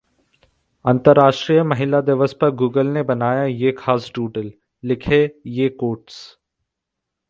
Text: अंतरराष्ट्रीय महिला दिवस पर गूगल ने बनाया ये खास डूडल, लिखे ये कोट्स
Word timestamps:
अंतरराष्ट्रीय 0.85 1.61
महिला 1.63 2.01
दिवस 2.01 2.33
पर 2.41 2.51
गूगल 2.51 2.87
ने 2.87 3.03
बनाया 3.03 3.43
ये 3.43 3.71
खास 3.77 4.11
डूडल, 4.15 4.51
लिखे 4.83 5.23
ये 5.47 5.69
कोट्स 5.69 6.37